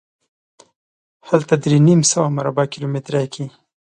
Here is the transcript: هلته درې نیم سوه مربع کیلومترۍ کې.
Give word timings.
هلته 1.29 1.53
درې 1.63 1.77
نیم 1.87 2.01
سوه 2.11 2.27
مربع 2.37 2.65
کیلومترۍ 2.73 3.25
کې. 3.33 3.45